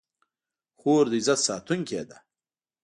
خور 0.79 1.05
د 1.11 1.13
عزت 1.19 1.39
ساتونکې 1.47 2.01
ده. 2.09 2.17